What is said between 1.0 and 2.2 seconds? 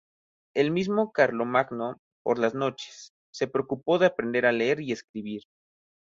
Carlomagno,